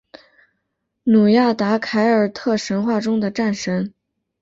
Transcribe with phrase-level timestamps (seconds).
[1.03, 3.93] 努亚达凯尔特神话中的战神。